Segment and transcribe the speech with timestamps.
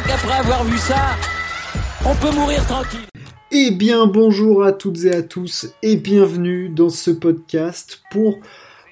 [0.00, 1.16] crois qu'après avoir vu ça,
[2.04, 3.00] on peut mourir tranquille.
[3.50, 8.38] Eh bien bonjour à toutes et à tous et bienvenue dans ce podcast pour,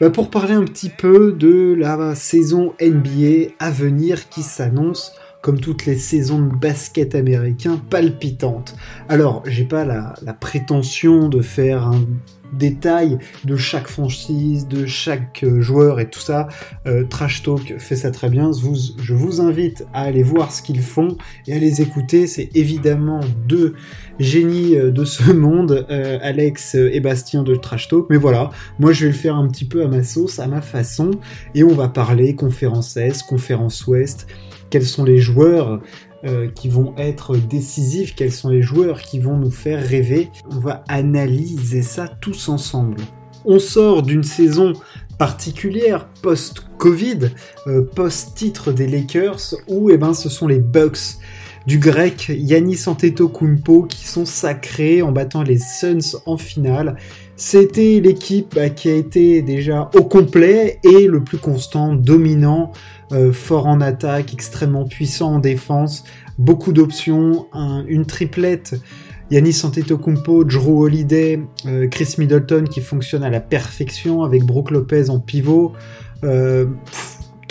[0.01, 5.61] bah, pour parler un petit peu de la saison NBA à venir qui s'annonce comme
[5.61, 8.75] toutes les saisons de basket américain palpitantes.
[9.09, 12.05] Alors j'ai pas la, la prétention de faire un
[12.53, 16.49] détails de chaque franchise, de chaque euh, joueur et tout ça.
[16.87, 18.51] Euh, Trash Talk fait ça très bien.
[18.53, 21.17] Je vous, invite à aller voir ce qu'ils font
[21.47, 22.27] et à les écouter.
[22.27, 23.75] C'est évidemment deux
[24.19, 28.07] génies euh, de ce monde, Alex et Bastien de Trash Talk.
[28.11, 30.61] Mais voilà, moi je vais le faire un petit peu à ma sauce, à ma
[30.61, 31.11] façon.
[31.55, 34.27] Et on va parler conférence Est, conférence Ouest.
[34.71, 35.81] Quels sont les joueurs
[36.25, 40.31] euh, qui vont être décisifs, quels sont les joueurs qui vont nous faire rêver.
[40.51, 42.97] On va analyser ça tous ensemble.
[43.45, 44.73] On sort d'une saison
[45.19, 47.31] particulière post-Covid,
[47.67, 51.19] euh, post-titre des Lakers, où eh ben, ce sont les Bucks
[51.67, 56.97] du grec Yannis Antetokounmpo qui sont sacrés en battant les Suns en finale.
[57.37, 62.73] C'était l'équipe bah, qui a été déjà au complet et le plus constant, dominant,
[63.13, 66.05] euh, fort en attaque, extrêmement puissant en défense,
[66.39, 67.47] beaucoup d'options,
[67.87, 68.75] une triplette.
[69.31, 75.11] Yanis Antetokounmpo, Drew Holiday, euh, Chris Middleton qui fonctionne à la perfection avec Brook Lopez
[75.11, 75.75] en pivot.
[76.25, 76.67] Euh,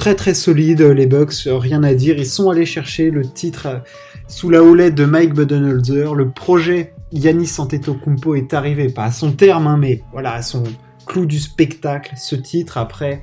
[0.08, 2.18] très très solide les Bucks, rien à dire.
[2.18, 3.84] Ils sont allés chercher le titre
[4.30, 6.16] sous la houlette de Mike Budenholzer.
[6.16, 10.64] Le projet Yanis Antetokounmpo est arrivé, pas à son terme, hein, mais voilà, à son
[11.06, 13.22] clou du spectacle, ce titre après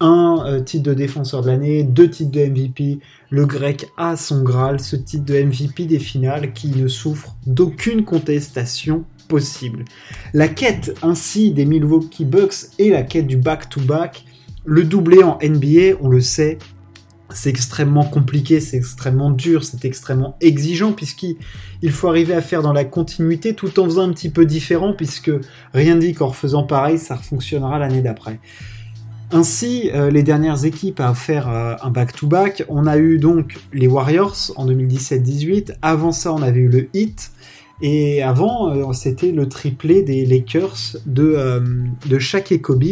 [0.00, 2.98] un euh, titre de défenseur de l'année, deux titres de MVP.
[3.30, 8.04] Le grec a son Graal, ce titre de MVP des finales qui ne souffre d'aucune
[8.04, 9.84] contestation possible.
[10.34, 14.24] La quête ainsi des Milwaukee Bucks et la quête du back-to-back,
[14.66, 16.58] le doublé en NBA, on le sait,
[17.30, 21.36] c'est extrêmement compliqué, c'est extrêmement dur, c'est extrêmement exigeant puisqu'il
[21.90, 25.30] faut arriver à faire dans la continuité tout en faisant un petit peu différent puisque
[25.72, 28.40] rien dit qu'en faisant pareil, ça fonctionnera l'année d'après.
[29.32, 33.88] Ainsi, euh, les dernières équipes à faire euh, un back-to-back, on a eu donc les
[33.88, 37.32] Warriors en 2017-18, avant ça on avait eu le Heat,
[37.82, 41.60] et avant euh, c'était le triplé des Lakers de,
[42.06, 42.84] de Shaq et Kobe.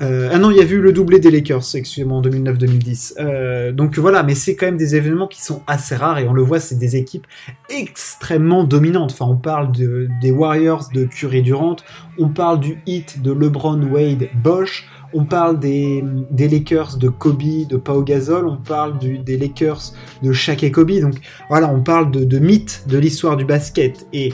[0.00, 3.72] Ah non, il y a eu le doublé des Lakers, excusez-moi, en 2009-2010.
[3.72, 6.42] donc voilà, mais c'est quand même des événements qui sont assez rares, et on le
[6.42, 7.26] voit, c'est des équipes
[7.68, 9.12] extrêmement dominantes.
[9.12, 11.76] Enfin, on parle de, des Warriors de Curry Durant,
[12.18, 16.04] on parle du Heat de LeBron Wade Bosch, on parle des,
[16.38, 19.92] Lakers de Kobe, de Pau Gasol, on parle des Lakers
[20.22, 21.00] de Shaq et Kobe.
[21.00, 21.14] Donc
[21.48, 24.06] voilà, on parle de, de mythes de l'histoire du basket.
[24.12, 24.32] Et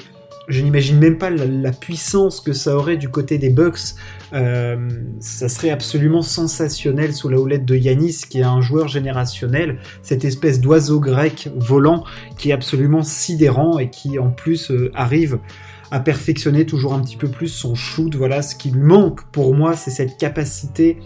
[0.48, 3.94] je n'imagine même pas la, puissance que ça aurait du côté des Bucks.
[4.32, 4.88] Euh,
[5.20, 10.24] ça serait absolument sensationnel sous la houlette de Yanis, qui est un joueur générationnel, cette
[10.24, 12.04] espèce d'oiseau grec volant
[12.38, 15.38] qui est absolument sidérant et qui en plus euh, arrive
[15.90, 18.14] à perfectionner toujours un petit peu plus son shoot.
[18.14, 20.98] Voilà, ce qui lui manque pour moi, c'est cette capacité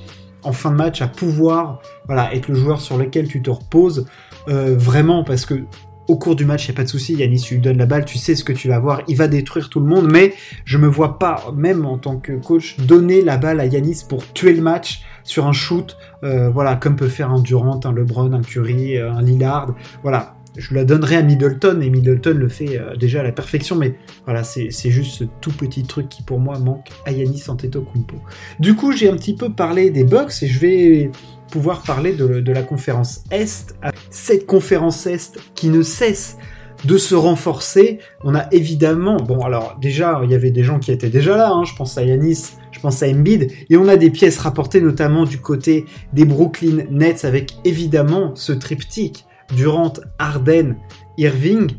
[0.43, 4.07] en fin de match à pouvoir voilà, être le joueur sur lequel tu te reposes
[4.49, 5.65] euh, vraiment parce que
[6.09, 7.87] au cours du match, il n'y a pas de souci, Yanis, tu lui donnes la
[7.87, 10.35] balle, tu sais ce que tu vas voir, il va détruire tout le monde, mais
[10.65, 14.33] je me vois pas, même en tant que coach, donner la balle à Yanis pour
[14.33, 18.33] tuer le match sur un shoot, euh, voilà, comme peut faire un Durant, un LeBron,
[18.33, 22.79] un Curry, euh, un Lillard, voilà, je la donnerai à Middleton et Middleton le fait
[22.79, 23.95] euh, déjà à la perfection, mais
[24.25, 28.17] voilà, c'est juste ce tout petit truc qui pour moi manque à Yanis Antetokounmpo.
[28.59, 31.11] Du coup, j'ai un petit peu parlé des Bucks et je vais
[31.51, 33.75] pouvoir parler de, la conférence Est.
[34.11, 36.39] Cette conférence Est qui ne cesse
[36.85, 37.99] de se renforcer.
[38.23, 41.51] On a évidemment, bon alors déjà, il y avait des gens qui étaient déjà là,
[41.51, 41.65] hein.
[41.65, 45.25] je pense à Yanis, je pense à Embiid, et on a des pièces rapportées notamment
[45.25, 49.25] du côté des Brooklyn Nets avec évidemment ce triptyque
[49.57, 50.77] Durant, Arden,
[51.17, 51.71] Irving.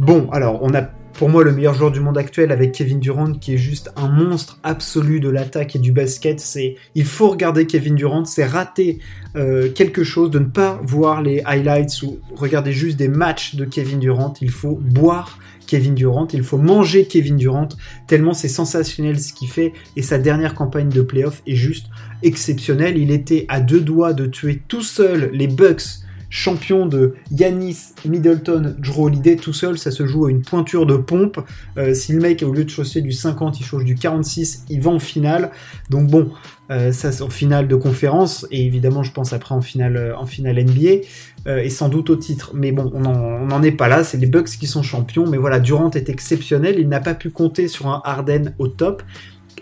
[0.00, 3.34] Bon, alors on a pour moi le meilleur joueur du monde actuel avec Kevin Durant
[3.34, 6.40] qui est juste un monstre absolu de l'attaque et du basket.
[6.40, 9.00] C'est il faut regarder Kevin Durant, c'est rater
[9.36, 13.66] euh, quelque chose de ne pas voir les highlights ou regarder juste des matchs de
[13.66, 14.32] Kevin Durant.
[14.40, 17.68] Il faut boire Kevin Durant, il faut manger Kevin Durant
[18.06, 21.88] tellement c'est sensationnel ce qu'il fait et sa dernière campagne de playoff est juste
[22.22, 22.96] exceptionnelle.
[22.96, 26.00] Il était à deux doigts de tuer tout seul les Bucks
[26.30, 29.10] champion de Yanis, Middleton, Drew
[29.42, 31.40] tout seul, ça se joue à une pointure de pompe.
[31.76, 34.80] Euh, si le mec, au lieu de chausser du 50, il chauffe du 46, il
[34.80, 35.50] va en finale.
[35.90, 36.30] Donc bon,
[36.70, 40.16] euh, ça c'est en finale de conférence, et évidemment je pense après en finale, euh,
[40.16, 41.04] en finale NBA,
[41.46, 42.52] et sans doute au titre.
[42.54, 43.00] Mais bon, on
[43.46, 46.76] n'en est pas là, c'est les Bucks qui sont champions, mais voilà, Durant est exceptionnel,
[46.78, 49.02] il n'a pas pu compter sur un Harden au top,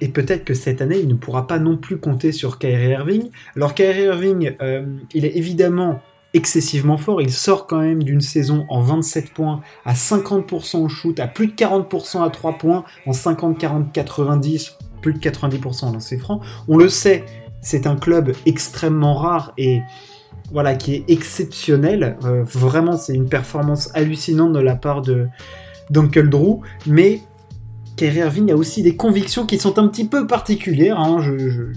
[0.01, 3.31] et peut-être que cette année, il ne pourra pas non plus compter sur Kyrie Irving.
[3.57, 4.53] Alors Kyrie Irving,
[5.15, 6.03] il est évidemment
[6.35, 7.21] excessivement fort.
[7.23, 11.49] Il sort quand même d'une saison en 27 points, à 50% au shoot, à plus
[11.49, 16.41] de 40% à 3 points, en 50, 40, 90, plus de 90% en lancer franc.
[16.69, 17.25] On le sait,
[17.61, 19.83] c'est un club extrêmement rare et
[20.51, 22.17] voilà qui est exceptionnel.
[22.25, 25.29] Euh, vraiment, c'est une performance hallucinante de la part de
[25.91, 27.21] d'Uncle Drew, mais
[27.99, 31.01] Kyrie Irving a aussi des convictions qui sont un petit peu particulières.
[31.01, 31.21] Hein.
[31.21, 31.33] Je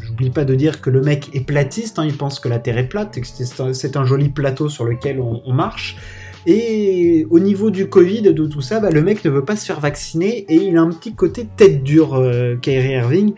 [0.08, 2.06] n'oublie pas de dire que le mec est platiste, hein.
[2.06, 3.18] il pense que la Terre est plate,
[3.74, 5.98] c'est un, joli plateau sur lequel on, marche.
[6.46, 9.66] Et au niveau du Covid, de tout ça, bah, le mec ne veut pas se
[9.66, 13.34] faire vacciner et il a un petit côté tête dure, euh, Kyrie Irving.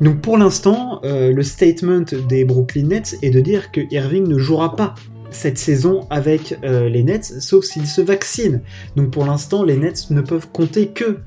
[0.00, 4.38] Donc pour l'instant, euh, le statement des Brooklyn Nets est de dire que Irving ne
[4.38, 4.94] jouera pas
[5.30, 8.62] cette saison avec euh, les Nets, sauf s'il se vaccine.
[8.96, 11.18] Donc pour l'instant, les Nets ne peuvent compter que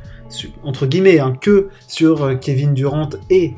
[0.63, 3.53] entre guillemets, hein, que sur euh, Kevin Durant et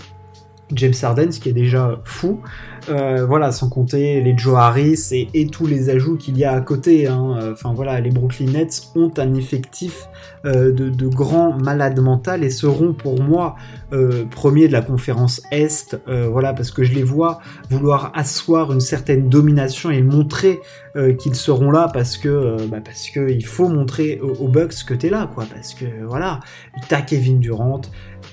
[0.72, 2.42] James Harden, ce qui est déjà fou.
[2.88, 6.62] Euh, voilà, sans compter les Joe Harris et, tous les ajouts qu'il y a à
[6.62, 7.08] côté.
[7.08, 7.52] Hein.
[7.52, 10.08] Enfin voilà, les Brooklyn Nets ont un effectif
[10.46, 13.56] euh, de, grands malades mentaux et seront pour moi
[13.94, 15.98] euh, premiers de la conférence Est.
[16.08, 17.40] voilà, parce que je les vois
[17.70, 20.60] vouloir asseoir une certaine domination et montrer
[21.20, 25.10] qu'ils seront là parce que bah, parce que il faut montrer aux, Bucks que t'es
[25.10, 25.46] là, quoi.
[25.54, 26.40] Parce que voilà,
[26.88, 27.82] t'as Kevin Durant,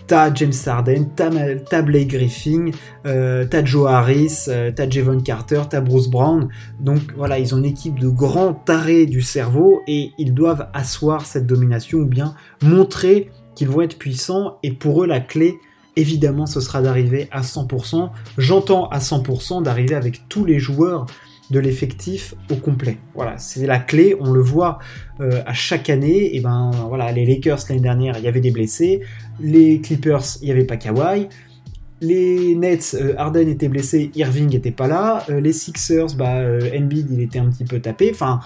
[0.06, 2.70] t'as James Harden, t'as Blake Griffin,
[3.04, 4.46] t'as Joe Harris.
[4.48, 6.48] Euh, t'as Javon Carter, t'as Bruce Brown.
[6.80, 11.26] Donc voilà, ils ont une équipe de grands tarés du cerveau et ils doivent asseoir
[11.26, 14.58] cette domination ou bien montrer qu'ils vont être puissants.
[14.62, 15.58] Et pour eux, la clé,
[15.96, 18.10] évidemment, ce sera d'arriver à 100%.
[18.38, 21.06] J'entends à 100% d'arriver avec tous les joueurs
[21.50, 22.98] de l'effectif au complet.
[23.14, 24.16] Voilà, c'est la clé.
[24.20, 24.78] On le voit
[25.20, 26.34] euh, à chaque année.
[26.36, 29.00] Et ben voilà, les Lakers l'année dernière, il y avait des blessés.
[29.40, 31.28] Les Clippers, il n'y avait pas Kawhi.
[32.02, 35.24] Les Nets, euh, Harden était blessé, Irving était pas là.
[35.30, 38.10] Euh, les Sixers, bah, euh, Embiid, il était un petit peu tapé.
[38.12, 38.40] Enfin,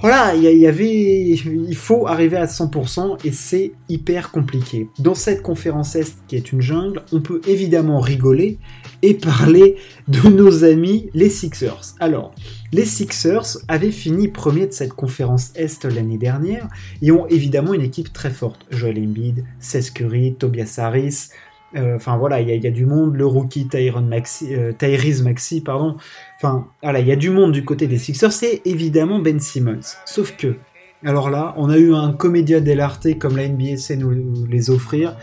[0.00, 4.88] voilà, il y, avait, il faut arriver à 100% et c'est hyper compliqué.
[4.98, 8.58] Dans cette conférence Est qui est une jungle, on peut évidemment rigoler
[9.02, 9.76] et parler
[10.08, 11.94] de nos amis les Sixers.
[12.00, 12.34] Alors,
[12.72, 16.66] les Sixers avaient fini premier de cette conférence Est l'année dernière
[17.02, 18.64] et ont évidemment une équipe très forte.
[18.70, 21.28] Joel Embiid, Seth Curry, Tobias Harris,
[21.76, 23.68] euh, enfin voilà, il y, a du monde, le rookie
[24.02, 25.96] Maxi, euh, Tyrese Maxi, pardon.
[26.42, 29.80] Enfin voilà, il y a du monde du côté des Sixers, c'est évidemment Ben Simmons.
[30.06, 30.56] Sauf que,
[31.04, 35.16] alors là, on a eu un comédia dell'arte comme la NBA sait nous les offrir.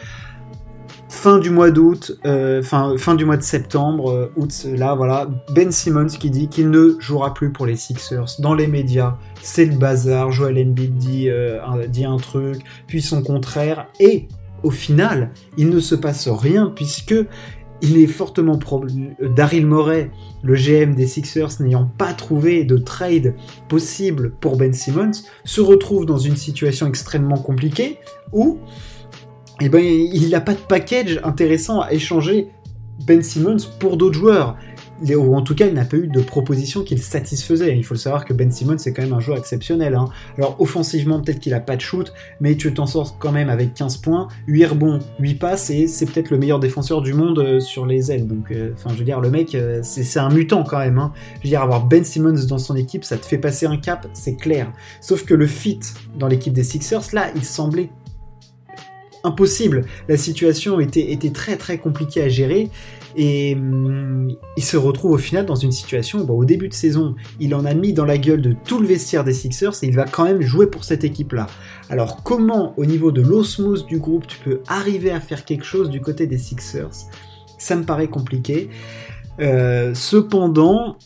[1.10, 5.72] Fin du mois d'août, euh, fin, fin du mois de septembre, août, là voilà, Ben
[5.72, 8.36] Simmons qui dit qu'il ne jouera plus pour les Sixers.
[8.38, 10.32] Dans les médias, c'est le bazar.
[10.32, 11.30] Joel Embiid dit,
[11.90, 14.28] dit un truc, puis son contraire, et
[14.62, 17.16] au final, il ne se passe rien puisque
[17.82, 19.16] il est fortement probable.
[19.36, 20.12] Daryl Morey,
[20.44, 23.36] le GM des Sixers, n'ayant pas trouvé de trade
[23.68, 25.12] possible pour Ben Simmons,
[25.44, 27.98] se retrouve dans une situation extrêmement compliquée
[28.34, 28.60] où
[29.60, 32.50] eh ben, il n'a pas de package intéressant à échanger
[33.06, 34.56] Ben Simmons pour d'autres joueurs
[35.16, 37.78] ou en tout cas, il n'a pas eu de proposition qui le satisfaisait.
[37.78, 39.96] Il faut le savoir que Ben Simmons, c'est quand même un joueur exceptionnel.
[39.96, 40.10] Hein.
[40.38, 43.74] Alors, offensivement, peut-être qu'il a pas de shoot, mais tu t'en sors quand même avec
[43.74, 47.60] 15 points, 8 rebonds, 8 passes, et c'est peut-être le meilleur défenseur du monde euh,
[47.60, 48.28] sur les ailes.
[48.28, 50.98] Donc, euh, enfin, je veux dire, le mec, euh, c'est un mutant quand même.
[50.98, 51.14] Hein.
[51.38, 54.08] Je veux dire, avoir Ben Simmons dans son équipe, ça te fait passer un cap,
[54.14, 54.72] c'est clair.
[55.02, 55.80] Sauf que le fit
[56.18, 57.90] dans l'équipe des Sixers, là, il semblait
[59.28, 59.86] impossible.
[60.08, 62.70] La situation était, très très compliquée à gérer
[63.16, 67.16] et hum, il se retrouve au final dans une situation où, au début de saison,
[67.40, 69.96] il en a mis dans la gueule de tout le vestiaire des Sixers et il
[69.96, 71.48] va quand même jouer pour cette équipe-là.
[71.90, 75.90] Alors comment, au niveau de l'osmose du groupe, tu peux arriver à faire quelque chose
[75.90, 77.08] du côté des Sixers?
[77.58, 78.70] Ça me paraît compliqué.
[79.40, 80.98] Euh, cependant,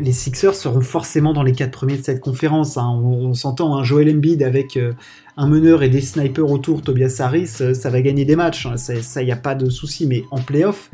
[0.00, 2.76] les Sixers seront forcément dans les quatre premiers de cette conférence.
[2.76, 2.88] Hein.
[2.88, 4.92] On, s'entend, un hein, Joel Embiid avec euh,
[5.36, 8.66] un meneur et des snipers autour, Tobias Harris, euh, ça va gagner des matchs.
[8.66, 8.76] Hein.
[8.76, 10.06] Ça, il n'y a pas de souci.
[10.06, 10.90] Mais en playoff,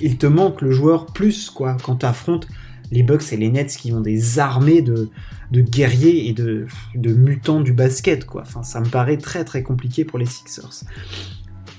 [0.00, 2.46] il te manque le joueur plus, quoi, quand tu affrontes
[2.90, 5.08] les Bucks et les Nets qui ont des armées de,
[5.52, 8.26] guerriers et de, mutants du basket,
[8.62, 10.84] ça me paraît très très compliqué pour les Sixers.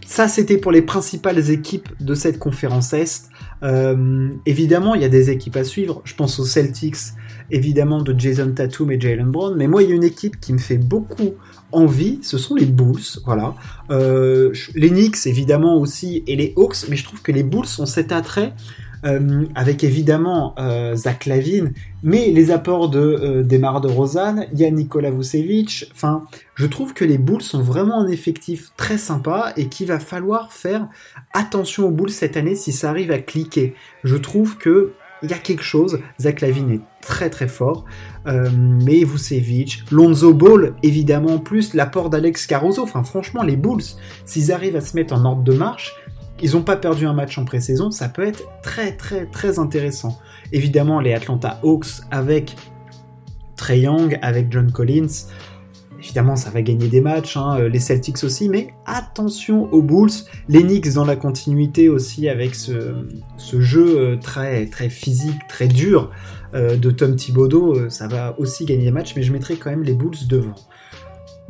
[0.09, 3.29] Ça, c'était pour les principales équipes de cette conférence Est.
[3.61, 6.01] Euh, évidemment, il y a des équipes à suivre.
[6.03, 7.13] Je pense aux Celtics,
[7.51, 9.55] évidemment, de Jason Tatum et Jalen Brown.
[9.55, 11.35] Mais moi, il y a une équipe qui me fait beaucoup
[11.71, 12.17] envie.
[12.23, 13.19] Ce sont les Bulls.
[13.23, 13.53] Voilà.
[13.91, 16.89] Euh, les Knicks, évidemment, aussi, et les Hawks.
[16.89, 18.55] Mais je trouve que les Bulls ont cet attrait
[19.05, 25.11] euh, avec évidemment euh, Zach Lavine, mais les apports de euh, de Rosanne, il y
[25.11, 25.85] Vucevic.
[25.93, 26.23] Enfin,
[26.55, 30.51] je trouve que les Bulls sont vraiment un effectif très sympa et qu'il va falloir
[30.51, 30.87] faire
[31.33, 33.73] attention aux Bulls cette année si ça arrive à cliquer.
[34.03, 35.99] Je trouve que il y a quelque chose.
[36.19, 37.85] Zach Lavine est très très fort.
[38.27, 42.83] Euh, mais Vucevic, Lonzo Ball, évidemment, plus l'apport d'Alex Caruso.
[42.83, 43.83] Enfin, franchement, les Bulls,
[44.25, 45.95] s'ils arrivent à se mettre en ordre de marche,
[46.41, 50.19] ils n'ont pas perdu un match en pré-saison, ça peut être très très très intéressant.
[50.51, 52.55] Évidemment, les Atlanta Hawks avec
[53.55, 55.07] Trey Young, avec John Collins,
[55.99, 60.11] évidemment ça va gagner des matchs, hein, euh, les Celtics aussi, mais attention aux Bulls,
[60.47, 63.03] les Knicks dans la continuité aussi avec ce,
[63.37, 66.11] jeu euh, très, très physique, très dur
[66.53, 69.83] euh, de Tom Thibodeau, ça va aussi gagner des matchs, mais je mettrai quand même
[69.83, 70.55] les Bulls devant.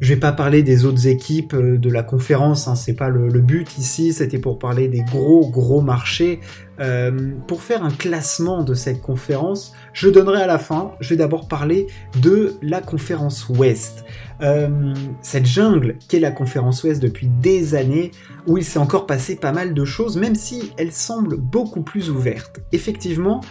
[0.01, 3.27] Je vais pas parler des autres équipes euh, de la conférence, hein, c'est pas le,
[3.41, 6.39] but ici, c'était pour parler des gros gros marchés.
[6.79, 11.17] Euh, pour faire un classement de cette conférence, je donnerai à la fin, je vais
[11.17, 11.87] d'abord parler
[12.21, 14.05] de la conférence Ouest.
[14.41, 18.11] Euh, cette jungle qu'est la conférence Ouest depuis des années,
[18.47, 22.09] où il s'est encore passé pas mal de choses, même si elle semble beaucoup plus
[22.09, 22.61] ouverte.
[22.71, 23.41] Effectivement,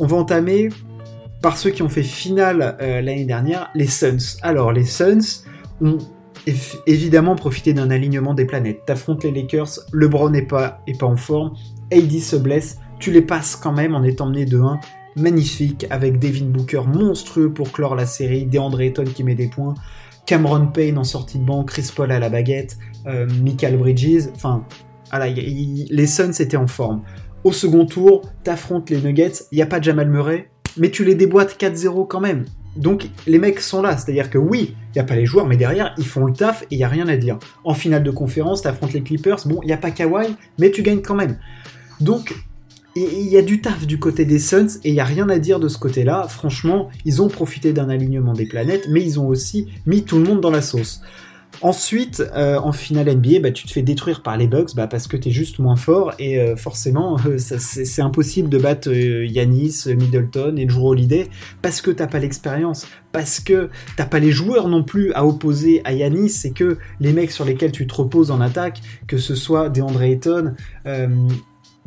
[0.00, 0.70] on va entamer
[1.42, 4.38] par ceux qui ont fait finale l'année dernière, les Suns.
[4.42, 5.44] Alors les Suns,
[5.80, 5.98] ont
[6.86, 8.84] évidemment profité d'un alignement des planètes.
[8.86, 11.54] T'affrontes les Lakers, LeBron n'est pas, est pas en forme,
[11.92, 14.80] AD se blesse, tu les passes quand même en étant mené de 1.
[15.16, 19.74] Magnifique, avec Devin Booker monstrueux pour clore la série, DeAndre Ayton qui met des points,
[20.26, 24.64] Cameron Payne en sortie de banc, Chris Paul à la baguette, euh, Michael Bridges, enfin,
[25.14, 27.02] les Suns étaient en forme.
[27.44, 31.14] Au second tour, t'affrontes les Nuggets, il n'y a pas Jamal Murray, mais tu les
[31.14, 32.44] déboîtes 4-0 quand même.
[32.76, 35.56] Donc les mecs sont là, c'est-à-dire que oui, il n'y a pas les joueurs, mais
[35.56, 37.38] derrière, ils font le taf et il n'y a rien à dire.
[37.64, 40.70] En finale de conférence, tu affrontes les Clippers, bon, il n'y a pas Kawhi, mais
[40.70, 41.38] tu gagnes quand même.
[42.00, 42.34] Donc,
[42.94, 45.38] il y a du taf du côté des Suns et il n'y a rien à
[45.38, 46.26] dire de ce côté-là.
[46.28, 50.24] Franchement, ils ont profité d'un alignement des planètes, mais ils ont aussi mis tout le
[50.24, 51.02] monde dans la sauce.
[51.62, 55.06] Ensuite, euh, en finale NBA, bah, tu te fais détruire par les Bucks bah, parce
[55.06, 59.84] que tu es juste moins fort et euh, forcément, euh, c'est impossible de battre Yanis,
[59.86, 61.28] Middleton et Drew Holiday
[61.62, 65.80] parce que t'as pas l'expérience, parce que t'as pas les joueurs non plus à opposer
[65.84, 69.34] à Yanis, c'est que les mecs sur lesquels tu te reposes en attaque, que ce
[69.34, 70.54] soit DeAndre Ayton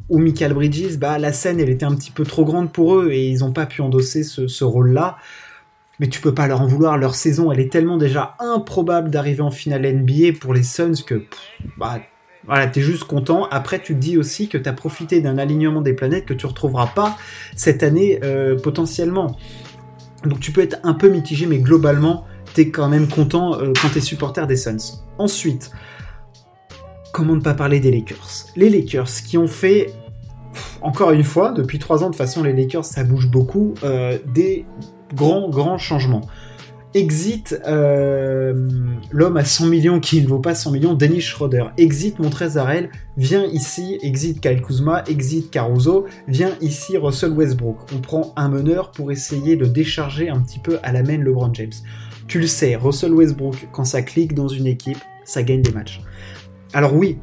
[0.10, 3.12] ou Michael Bridges, bah, la scène elle était un petit peu trop grande pour eux
[3.12, 5.18] et ils n'ont pas pu endosser ce rôle-là
[6.00, 6.98] mais tu peux pas leur en vouloir.
[6.98, 11.26] Leur saison, elle est tellement déjà improbable d'arriver en finale NBA pour les Suns que,
[11.78, 12.00] bah,
[12.46, 13.48] voilà, t'es juste content.
[13.52, 16.88] Après, tu te dis aussi que t'as profité d'un alignement des planètes que tu retrouveras
[16.88, 17.18] pas
[17.56, 19.38] cette année euh, potentiellement.
[20.24, 23.90] Donc tu peux être un peu mitigé, mais globalement, t'es quand même content euh, quand
[23.90, 25.04] t'es supporter des Suns.
[25.18, 25.72] Ensuite,
[27.14, 28.48] comment ne pas parler des Lakers?
[28.56, 29.94] Les Lakers qui ont fait
[30.82, 34.66] encore une fois, depuis trois ans, de façon, les Lakers, ça bouge beaucoup, euh, des
[35.14, 36.22] grand, grand changement.
[36.96, 38.68] Exit euh,
[39.12, 41.66] l'homme à 100 millions qui ne vaut pas 100 millions, Dennis Schroeder.
[41.78, 47.78] Exit Montrezarel, vient ici, exit Kyle Kuzma, exit Caruso, vient ici Russell Westbrook.
[47.96, 51.54] On prend un meneur pour essayer de décharger un petit peu à la main LeBron
[51.54, 51.74] James.
[52.28, 56.02] Tu le sais, Russell Westbrook, quand ça clique dans une équipe, ça gagne des matchs.
[56.74, 57.20] Alors oui,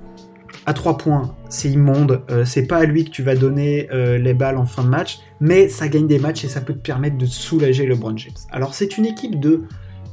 [0.67, 4.19] à 3 points, c'est immonde, euh, c'est pas à lui que tu vas donner euh,
[4.19, 6.81] les balles en fin de match, mais ça gagne des matchs et ça peut te
[6.81, 8.35] permettre de soulager LeBron James.
[8.51, 9.63] Alors c'est une équipe de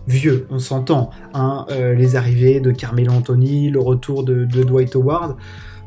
[0.07, 5.37] vieux, on s'entend, hein, euh, les arrivées de Carmelo Anthony, le retour de, Dwight Howard,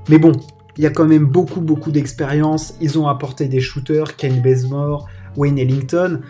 [0.08, 0.32] mais bon,
[0.76, 5.06] il y a quand même beaucoup beaucoup d'expérience, ils ont apporté des shooters, Ken Bazemore,
[5.36, 6.20] Wayne Ellington,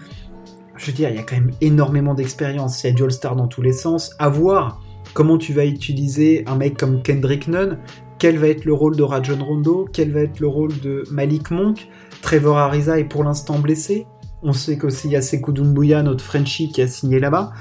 [0.77, 3.35] je veux dire, il y a quand même énormément d'expérience, il y a du All-Star
[3.35, 4.83] dans tous les sens, à voir
[5.15, 7.79] comment tu vas utiliser un mec comme Kendrick Nunn,
[8.19, 11.51] quel va être le rôle de Rajon Rondo, quel va être le rôle de Malik
[11.51, 11.89] Monk.
[12.23, 14.07] Trevor Ariza est pour l'instant blessé.
[14.43, 17.53] On sait qu'aussi il y a Sekou notre Frenchie, qui a signé là-bas.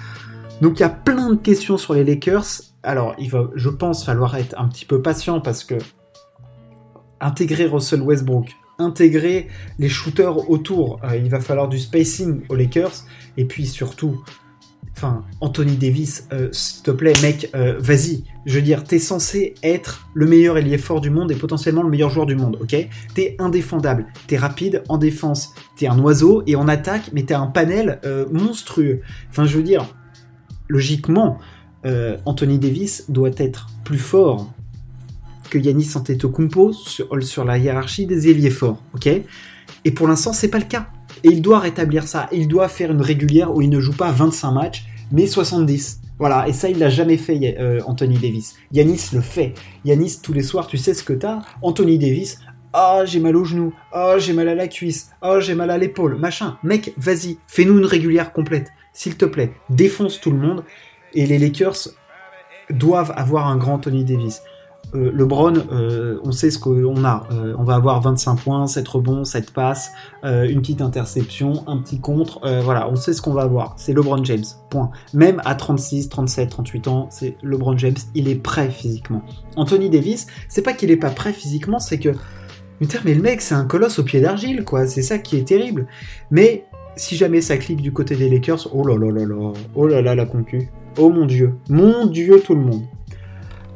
[0.62, 2.62] Donc il y a plein de questions sur les Lakers.
[2.84, 5.76] Alors il va, je pense, falloir être un petit peu patient parce que
[7.20, 9.48] intégrer Russell Westbrook, intégrer
[9.80, 13.04] les shooters autour, euh, il va falloir du spacing aux Lakers.
[13.38, 14.24] Et puis surtout,
[14.96, 18.24] Enfin, Anthony Davis, euh, s'il te plaît, mec, euh, vas-y.
[18.46, 21.90] Je veux dire, t'es censé être le meilleur ailier fort du monde et potentiellement le
[21.90, 22.88] meilleur joueur du monde, ok?
[23.14, 27.48] T'es indéfendable, t'es rapide en défense, t'es un oiseau et en attaque, mais t'es un
[27.48, 29.02] panel euh, monstrueux.
[29.30, 29.86] Enfin, je veux dire,
[30.70, 31.40] logiquement,
[32.26, 34.52] Anthony Davis doit être plus fort
[35.52, 39.08] que Yanis Antetokounmpo sur, sur la hiérarchie des ailiers forts, ok?
[39.84, 40.88] Et pour l'instant, c'est pas le cas.
[41.26, 42.30] Et il doit rétablir ça.
[42.32, 46.02] Il doit faire une régulière où il ne joue pas 25 matchs, mais 70.
[46.20, 48.56] Voilà, et ça, il l'a jamais fait, euh, Anthony Davis.
[48.72, 49.56] Yanis le fait.
[49.86, 51.40] Yanis, tous les soirs, tu sais ce que t'as?
[51.64, 52.38] Anthony Davis,
[52.74, 55.80] ah, j'ai mal au genou, ah, j'ai mal à la cuisse, ah, j'ai mal à
[55.80, 56.60] l'épaule, machin.
[56.62, 59.52] Mec, vas-y, fais-nous une régulière complète, s'il te plaît.
[59.72, 60.64] Défonce tout le monde.
[61.16, 61.88] Et les Lakers
[62.70, 64.44] doivent avoir un grand Anthony Davis.
[64.94, 67.28] Euh, LeBron, euh, on sait ce qu'on a.
[67.58, 69.92] on va avoir 25 points, 7 rebonds, 7 passes,
[70.24, 72.40] une petite interception, un petit contre.
[72.64, 73.76] voilà, on sait ce qu'on va avoir.
[73.78, 74.44] C'est LeBron James.
[74.70, 74.92] Point.
[75.14, 77.96] Même à 36, 37, 38 ans, c'est LeBron James.
[78.14, 79.22] Il est prêt physiquement.
[79.56, 82.12] Anthony Davis, c'est pas qu'il est pas prêt physiquement, c'est que
[83.06, 84.86] mais le mec, c'est un colosse au pied d'argile, quoi.
[84.88, 85.88] C'est ça qui est terrible.
[86.30, 86.66] Mais
[86.96, 90.02] si jamais ça clique du côté des Lakers, oh là là là là, oh là
[90.02, 90.70] là la concu.
[90.98, 92.84] Oh mon dieu, mon dieu tout le monde.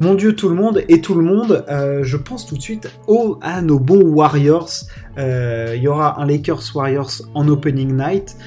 [0.02, 2.90] Mon dieu tout le monde et tout le monde, euh, je pense tout de suite
[3.08, 4.70] au, à nos bons Warriors.
[5.18, 8.38] Euh, il y aura un Lakers Warriors en opening night.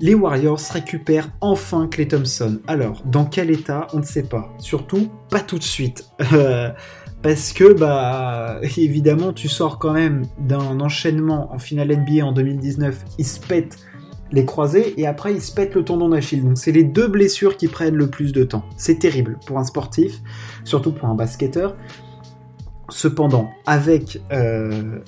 [0.00, 2.60] Les Warriors récupèrent enfin Clay Thompson.
[2.66, 4.54] Alors, dans quel état, on ne sait pas.
[4.58, 6.06] Surtout, pas tout de suite.
[6.32, 6.70] Euh,
[7.22, 13.04] parce que bah évidemment tu sors quand même d'un enchaînement en finale NBA en 2019,
[13.18, 13.76] il se pète
[14.32, 16.42] les croisés et après il se pète le tendon d'Achille.
[16.42, 18.64] Donc c'est les deux blessures qui prennent le plus de temps.
[18.76, 20.20] C'est terrible pour un sportif,
[20.64, 21.76] surtout pour un basketteur.
[22.88, 24.98] Cependant, avec euh,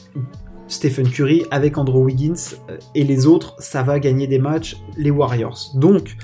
[0.68, 2.34] Stephen Curry, avec Andrew Wiggins
[2.70, 5.72] euh, et les autres, ça va gagner des matchs, les Warriors.
[5.74, 6.16] Donc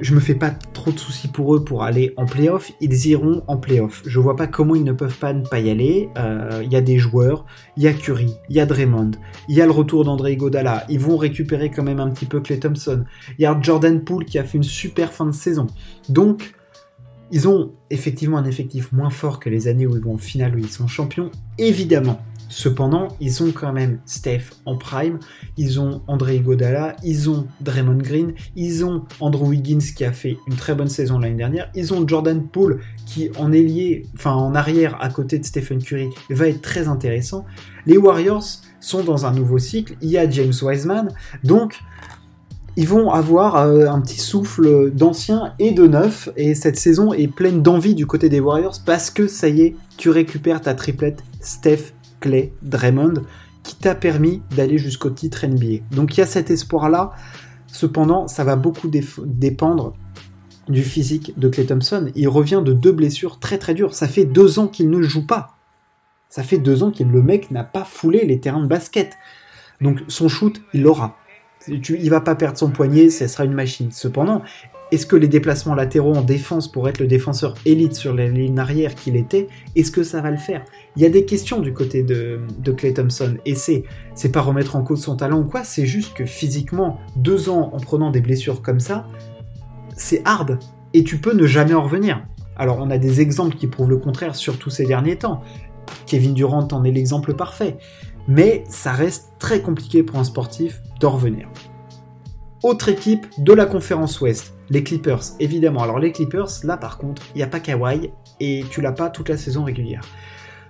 [0.00, 2.72] je me fais pas trop de soucis pour eux pour aller en playoff.
[2.80, 4.02] Ils iront en playoff.
[4.06, 6.08] Je vois pas comment ils ne peuvent pas ne pas y aller.
[6.16, 7.44] Euh, il y a des joueurs,
[7.76, 9.12] il y a Curry, il y a Draymond,
[9.48, 10.84] il y a le retour d'André Godala.
[10.88, 13.04] Ils vont récupérer quand même un petit peu Clay Thompson.
[13.38, 15.66] Il y a Jordan Poole qui a fait une super fin de saison.
[16.08, 16.54] Donc,
[17.30, 20.54] ils ont effectivement un effectif moins fort que les années où ils vont en finale
[20.54, 22.20] où ils sont champions, évidemment.
[22.50, 25.18] Cependant, ils ont quand même Steph en prime,
[25.58, 30.38] ils ont André Iguodala, ils ont Draymond Green, ils ont Andrew Wiggins qui a fait
[30.46, 34.54] une très bonne saison l'année dernière, ils ont Jordan Poole qui en ailier, enfin en
[34.54, 37.44] arrière à côté de Stephen Curry va être très intéressant.
[37.84, 38.44] Les Warriors
[38.80, 41.10] sont dans un nouveau cycle, il y a James Wiseman,
[41.44, 41.78] donc
[42.78, 47.26] ils vont avoir euh, un petit souffle d'ancien et de neuf, et cette saison est
[47.26, 51.24] pleine d'envie du côté des Warriors parce que ça y est, tu récupères ta triplette
[51.40, 53.14] Steph Clay, Draymond,
[53.64, 55.86] qui t'a permis d'aller jusqu'au titre NBA.
[55.90, 57.10] Donc il y a cet espoir-là.
[57.66, 58.88] Cependant, ça va beaucoup
[59.26, 59.94] dépendre
[60.68, 62.12] du physique de Clay Thompson.
[62.14, 63.92] Il revient de deux blessures très très dures.
[63.92, 65.56] Ça fait deux ans qu'il ne joue pas.
[66.28, 69.16] Ça fait deux ans que le mec n'a pas foulé les terrains de basket.
[69.80, 71.16] Donc son shoot, il l'aura.
[71.68, 73.90] Il va pas perdre son poignet, ce sera une machine.
[73.90, 74.42] Cependant,
[74.90, 78.58] est-ce que les déplacements latéraux en défense pour être le défenseur élite sur la ligne
[78.58, 80.64] arrière qu'il était, est-ce que ça va le faire?
[80.96, 82.40] Il y a des questions du côté de,
[82.76, 86.14] Clay Thompson, et c'est, c'est pas remettre en cause son talent ou quoi, c'est juste
[86.14, 89.06] que physiquement, deux ans en prenant des blessures comme ça,
[89.94, 90.58] c'est hard,
[90.94, 92.24] et tu peux ne jamais en revenir.
[92.56, 95.42] Alors on a des exemples qui prouvent le contraire, surtout ces derniers temps.
[96.06, 97.76] Kevin Durant en est l'exemple parfait.
[98.28, 101.48] Mais ça reste très compliqué pour un sportif d'en revenir.
[102.62, 105.82] Autre équipe de la conférence Ouest, les Clippers, évidemment.
[105.82, 108.10] Alors les Clippers, là par contre, il n'y a pas Kawhi
[108.40, 110.02] et tu l'as pas toute la saison régulière.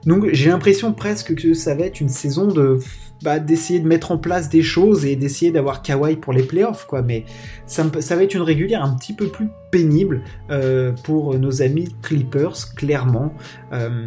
[0.06, 2.78] Donc j'ai l'impression presque que ça va être une saison de
[3.22, 6.86] bah, d'essayer de mettre en place des choses et d'essayer d'avoir Kawhi pour les playoffs,
[6.86, 7.02] quoi.
[7.02, 7.24] Mais
[7.66, 12.74] ça, va être une régulière un petit peu plus pénible euh, pour nos amis Clippers,
[12.76, 13.34] clairement,
[13.72, 14.06] euh,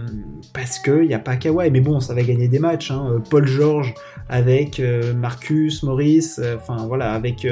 [0.54, 1.72] parce qu'il n'y a pas Kawhi.
[1.72, 2.92] Mais bon, ça va gagner des matchs.
[2.92, 3.22] Hein.
[3.30, 3.94] Paul George
[4.30, 7.46] avec euh, Marcus Morris, enfin voilà, avec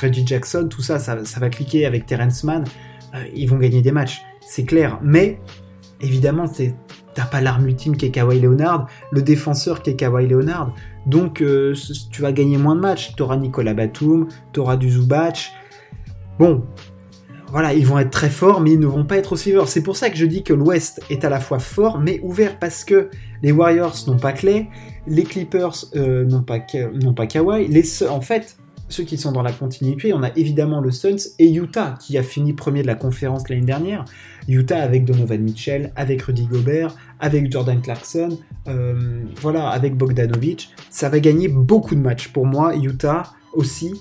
[0.00, 2.64] Reggie Jackson, tout ça, ça, va cliquer avec Terrence Mann.
[3.34, 5.00] ils vont gagner des matchs, c'est clair.
[5.02, 5.40] Mais
[6.00, 6.44] évidemment,
[7.14, 10.74] t'as pas l'arme ultime qui est Kawhi Leonard, le défenseur qui est Kawhi Leonard.
[11.06, 11.74] Donc euh,
[12.10, 13.14] tu vas gagner moins de matchs.
[13.16, 14.90] Tu auras Nicolas Batum, tu auras du.
[16.38, 16.62] Bon,
[17.50, 19.68] voilà, ils vont être très forts, mais ils ne vont pas être aussi forts.
[19.68, 22.58] C'est pour ça que je dis que l'Ouest est à la fois fort, mais ouvert,
[22.58, 23.10] parce que
[23.42, 24.68] les Warriors n'ont pas Clay,
[25.06, 27.66] les Clippers euh, n'ont pas, pas Kawhi.
[27.68, 28.56] Les, en fait,
[28.90, 32.22] ceux qui sont dans la continuité, on a évidemment le Suns et Utah, qui a
[32.22, 34.04] fini premier de la conférence l'année dernière.
[34.48, 40.74] Utah avec Donovan Mitchell, avec Rudy Gobert, avec Jordan Clarkson, euh, voilà, avec Bogdanovic.
[40.90, 43.22] Ça va gagner beaucoup de matchs pour moi, Utah
[43.54, 43.94] aussi,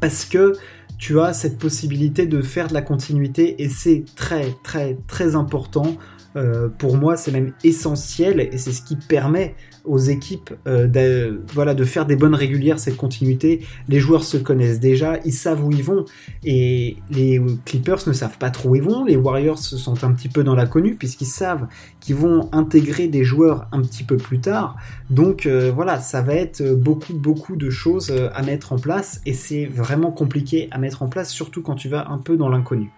[0.00, 0.54] parce que
[0.96, 5.96] tu as cette possibilité de faire de la continuité et c'est très très très important.
[6.36, 9.54] Euh, pour moi, c'est même essentiel et c'est ce qui permet
[9.88, 13.64] aux équipes euh, voilà, de faire des bonnes régulières, cette continuité.
[13.88, 16.04] Les joueurs se connaissent déjà, ils savent où ils vont.
[16.44, 19.04] Et les Clippers ne savent pas trop où ils vont.
[19.04, 21.66] Les Warriors sont un petit peu dans l'inconnu puisqu'ils savent
[22.00, 24.76] qu'ils vont intégrer des joueurs un petit peu plus tard.
[25.10, 29.20] Donc euh, voilà, ça va être beaucoup, beaucoup de choses euh, à mettre en place.
[29.26, 32.48] Et c'est vraiment compliqué à mettre en place, surtout quand tu vas un peu dans
[32.48, 32.90] l'inconnu.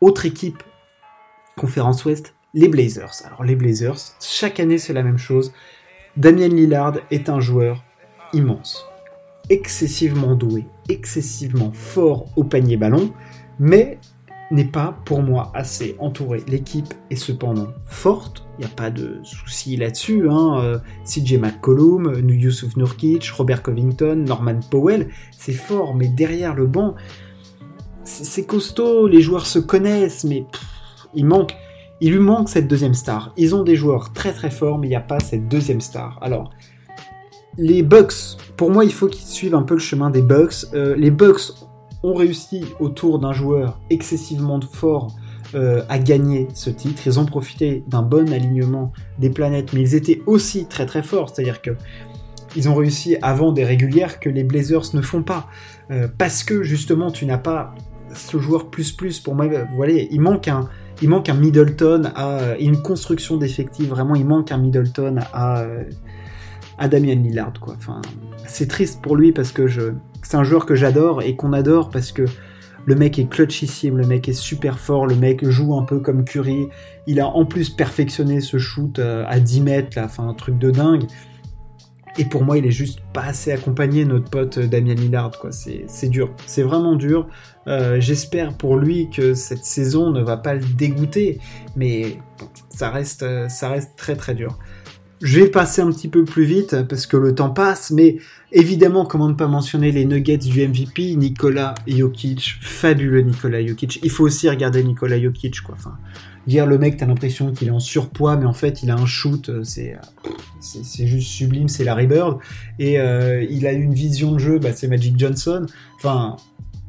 [0.00, 0.64] Autre équipe,
[1.56, 3.22] conférence Ouest, les Blazers.
[3.26, 5.52] Alors les Blazers, chaque année c'est la même chose.
[6.16, 7.82] Damien Lillard est un joueur
[8.32, 8.84] immense,
[9.48, 13.12] excessivement doué, excessivement fort au panier ballon,
[13.58, 13.98] mais
[14.52, 16.42] n'est pas pour moi assez entouré.
[16.46, 20.28] L'équipe est cependant forte, il n'y a pas de souci là-dessus.
[20.28, 20.60] Hein.
[20.62, 26.94] Euh, CJ McCollum, Yusuf Nurkic, Robert Covington, Norman Powell, c'est fort, mais derrière le banc,
[28.04, 30.44] c'est costaud, les joueurs se connaissent, mais
[31.14, 31.54] il manque.
[32.00, 33.32] Il lui manque cette deuxième star.
[33.36, 36.18] Ils ont des joueurs très très forts, mais il n'y a pas cette deuxième star.
[36.20, 36.50] Alors,
[37.58, 40.66] les Bucks, pour moi, il faut qu'ils suivent un peu le chemin des Bucks.
[40.74, 41.52] Euh, les Bucks
[42.02, 45.14] ont réussi autour d'un joueur excessivement fort
[45.54, 47.02] euh, à gagner ce titre.
[47.06, 51.28] Ils ont profité d'un bon alignement des planètes, mais ils étaient aussi très très forts.
[51.28, 51.72] C'est-à-dire que
[52.56, 55.46] ils ont réussi avant des régulières que les Blazers ne font pas.
[55.90, 57.74] Euh, parce que justement, tu n'as pas
[58.14, 59.20] ce joueur plus plus.
[59.20, 60.68] Pour moi, il manque un,
[61.02, 63.88] il manque un Middleton à une construction d'effectifs.
[63.88, 65.64] Vraiment, il manque un Middleton à,
[66.78, 67.52] à Damien Lillard.
[67.62, 68.00] Enfin,
[68.46, 69.66] c'est triste pour lui parce que
[70.22, 72.24] c'est un joueur que j'adore et qu'on adore parce que
[72.84, 76.24] le mec est clutchissime, le mec est super fort, le mec joue un peu comme
[76.24, 76.68] Curry.
[77.06, 80.58] Il a en plus perfectionné ce shoot euh, à 10 mètres, là, enfin un truc
[80.58, 81.04] de dingue.
[82.18, 85.50] Et pour moi, il est juste pas assez accompagné, notre pote euh, Damien Lillard, quoi.
[85.52, 86.30] C'est dur.
[86.46, 87.26] C'est vraiment dur.
[87.66, 91.38] Euh, j'espère pour lui que cette saison ne va pas le dégoûter,
[91.76, 92.18] mais
[92.68, 94.58] ça reste, ça reste très très dur.
[95.22, 98.16] Je vais passer un petit peu plus vite parce que le temps passe, mais
[98.50, 104.00] évidemment, comment ne pas mentionner les nuggets du MVP, Nikola Jokic, fabuleux Nikola Jokic.
[104.02, 105.76] Il faut aussi regarder Nikola Jokic, quoi.
[106.46, 109.06] Dire le mec, t'as l'impression qu'il est en surpoids, mais en fait, il a un
[109.06, 109.96] shoot, euh, c'est
[110.60, 112.38] c'est juste sublime, c'est Larry Bird,
[112.78, 115.66] et euh, il a une vision de jeu, bah, c'est Magic Johnson.
[115.96, 116.36] Enfin,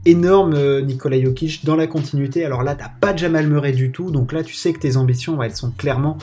[0.06, 2.46] énorme euh, Nikola Jokic dans la continuité.
[2.46, 4.98] Alors là, t'as pas de Jamal Murray du tout, donc là, tu sais que tes
[4.98, 6.18] ambitions, elles sont clairement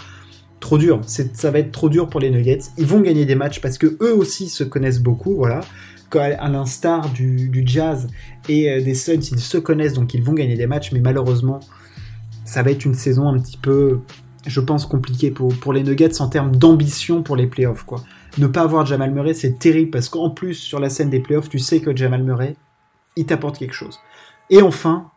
[0.60, 1.00] trop dur.
[1.06, 2.60] Ça va être trop dur pour les Nuggets.
[2.76, 5.60] Ils vont gagner des matchs parce que eux aussi se connaissent beaucoup, voilà.
[6.12, 8.08] À l'instar du, Jazz
[8.48, 11.60] et euh, des Suns, ils se connaissent donc ils vont gagner des matchs, mais malheureusement,
[12.50, 14.00] ça va être une saison un petit peu,
[14.44, 18.02] je pense, compliquée pour, pour les Nuggets en termes d'ambition pour les playoffs, quoi.
[18.38, 21.48] Ne pas avoir Jamal Murray, c'est terrible parce qu'en plus, sur la scène des playoffs,
[21.48, 22.56] tu sais que Jamal Murray,
[23.14, 24.00] il t'apporte quelque chose.
[24.50, 25.12] Et enfin,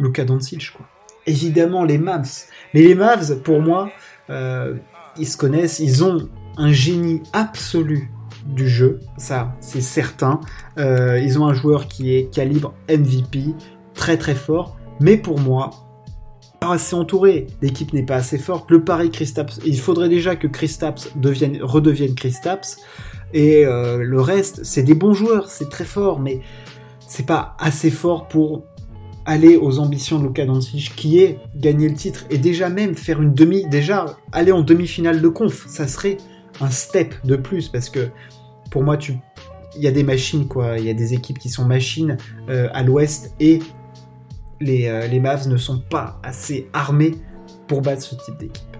[0.00, 0.88] Luka Doncic, quoi.
[1.24, 2.46] Évidemment, les Mavs.
[2.74, 3.88] Mais les Mavs, pour moi,
[4.28, 4.74] euh,
[5.16, 8.10] ils se connaissent, ils ont un génie absolu
[8.44, 10.40] du jeu, ça c'est certain.
[10.78, 13.54] Euh, ils ont un joueur qui est calibre MVP,
[13.94, 15.70] très très fort, mais pour moi,
[16.60, 17.46] pas assez entouré.
[17.62, 18.70] L'équipe n'est pas assez forte.
[18.70, 22.78] Le pari Christaps, il faudrait déjà que Christaps devienne, redevienne Christaps.
[23.32, 26.40] Et euh, le reste, c'est des bons joueurs, c'est très fort, mais
[27.06, 28.64] c'est pas assez fort pour
[29.24, 33.20] aller aux ambitions de Luka Doncic, qui est gagner le titre et déjà même faire
[33.20, 36.16] une demi, déjà aller en demi-finale de conf, ça serait
[36.60, 38.08] un step de plus parce que
[38.70, 39.14] pour moi, tu,
[39.76, 42.16] il y a des machines quoi, il y a des équipes qui sont machines
[42.48, 43.60] euh, à l'Ouest et
[44.60, 47.14] les, euh, les Mavs ne sont pas assez armés
[47.66, 48.76] pour battre ce type d'équipe.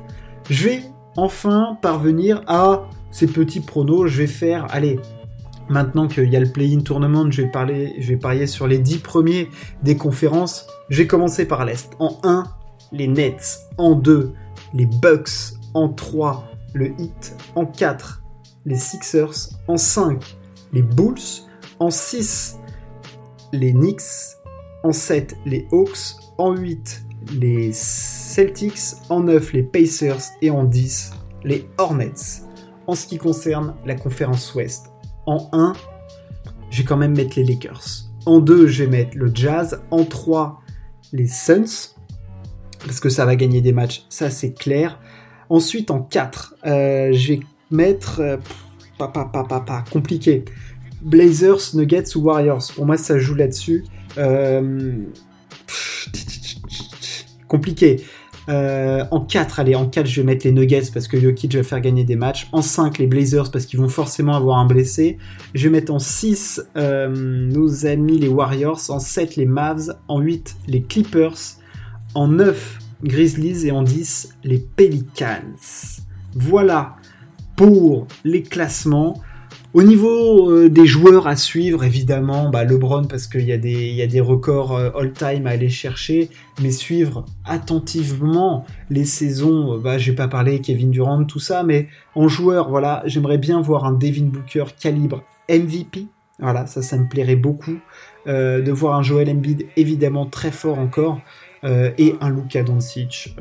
[0.48, 0.82] Je vais
[1.16, 4.06] enfin parvenir à ces petits pronos.
[4.06, 4.98] Je vais faire, allez,
[5.70, 8.78] Maintenant qu'il y a le play-in tournament, je vais, parler, je vais parier sur les
[8.78, 9.48] 10 premiers
[9.84, 10.66] des conférences.
[10.88, 11.92] Je vais commencer par l'Est.
[12.00, 12.42] En 1,
[12.90, 13.60] les Nets.
[13.78, 14.32] En 2,
[14.74, 15.54] les Bucks.
[15.72, 17.36] En 3, le Heat.
[17.54, 18.20] En 4,
[18.66, 19.50] les Sixers.
[19.68, 20.36] En 5,
[20.72, 21.44] les Bulls.
[21.78, 22.58] En 6,
[23.52, 24.39] les Knicks.
[24.82, 26.16] En 7, les Hawks.
[26.38, 27.04] En 8,
[27.38, 28.96] les Celtics.
[29.08, 30.22] En 9, les Pacers.
[30.42, 31.12] Et en 10,
[31.44, 32.42] les Hornets.
[32.86, 34.90] En ce qui concerne la conférence Ouest,
[35.26, 35.74] en 1,
[36.70, 38.06] je vais quand même mettre les Lakers.
[38.26, 39.80] En 2, je vais mettre le Jazz.
[39.90, 40.60] En 3,
[41.12, 41.94] les Suns.
[42.84, 44.98] Parce que ça va gagner des matchs, ça c'est clair.
[45.50, 47.40] Ensuite, en 4, euh, je vais
[47.70, 48.20] mettre.
[48.20, 48.36] Euh,
[48.98, 50.44] papa, papa, papa, compliqué.
[51.02, 52.72] Blazers, Nuggets ou Warriors.
[52.74, 53.84] Pour moi, ça joue là-dessus.
[54.18, 55.04] Euh,
[57.48, 58.04] compliqué.
[58.48, 61.62] Euh, en 4, allez, en 4, je vais mettre les Nuggets parce que Jokic va
[61.62, 62.48] faire gagner des matchs.
[62.52, 65.18] En 5, les Blazers parce qu'ils vont forcément avoir un blessé.
[65.54, 68.80] Je vais mettre en 6 euh, nos amis les Warriors.
[68.88, 69.94] En 7, les Mavs.
[70.08, 71.36] En 8, les Clippers.
[72.14, 73.66] En 9, Grizzlies.
[73.66, 75.56] Et en 10, les Pelicans.
[76.34, 76.96] Voilà
[77.56, 79.20] pour les classements.
[79.72, 84.20] Au niveau euh, des joueurs à suivre, évidemment, bah, LeBron parce qu'il y, a des,
[84.20, 86.28] records euh, all-time à aller chercher,
[86.60, 91.86] mais suivre attentivement les saisons, euh, bah, j'ai pas parlé Kevin Durant, tout ça, mais
[92.16, 96.06] en joueur, voilà, j'aimerais bien voir un Devin Booker calibre MVP,
[96.40, 97.78] voilà, ça, ça me plairait beaucoup,
[98.26, 101.20] de voir un Joel Embiid évidemment très fort encore,
[101.62, 103.34] et un Luka Doncic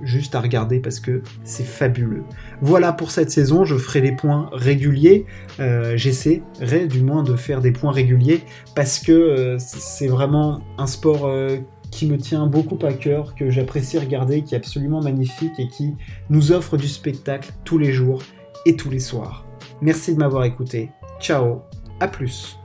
[0.00, 2.24] juste à regarder parce que c'est fabuleux.
[2.60, 5.26] Voilà pour cette saison, je ferai des points réguliers,
[5.60, 8.42] euh, j'essaierai du moins de faire des points réguliers
[8.74, 11.58] parce que euh, c'est vraiment un sport euh,
[11.90, 15.94] qui me tient beaucoup à cœur, que j'apprécie regarder, qui est absolument magnifique et qui
[16.28, 18.22] nous offre du spectacle tous les jours
[18.66, 19.46] et tous les soirs.
[19.80, 20.90] Merci de m'avoir écouté.
[21.20, 21.62] Ciao,
[22.00, 22.57] à plus.